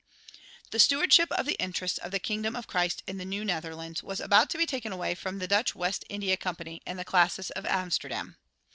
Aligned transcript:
The 0.71 0.79
stewardship 0.79 1.31
of 1.31 1.45
the 1.45 1.53
interests 1.61 1.99
of 1.99 2.09
the 2.09 2.17
kingdom 2.17 2.55
of 2.55 2.65
Christ 2.65 3.03
in 3.05 3.17
the 3.19 3.23
New 3.23 3.45
Netherlands 3.45 4.01
was 4.01 4.19
about 4.19 4.49
to 4.49 4.57
be 4.57 4.65
taken 4.65 4.91
away 4.91 5.13
from 5.13 5.37
the 5.37 5.47
Dutch 5.47 5.75
West 5.75 6.05
India 6.09 6.37
Company 6.37 6.81
and 6.87 6.97
the 6.97 7.05
classis 7.05 7.51
of 7.51 7.67
Amsterdam. 7.67 8.35